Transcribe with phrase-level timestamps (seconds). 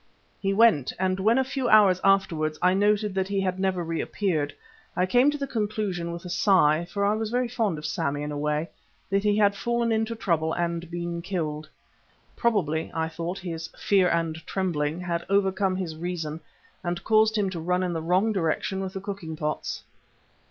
[0.39, 4.51] He went and when a few hours afterwards I noted that he had never reappeared,
[4.95, 8.23] I came to the conclusion, with a sigh, for I was very fond of Sammy
[8.23, 8.69] in a way,
[9.11, 11.69] that he had fallen into trouble and been killed.
[12.35, 16.39] Probably, I thought, "his fear and trembling" had overcome his reason
[16.83, 19.83] and caused him to run in the wrong direction with the cooking pots.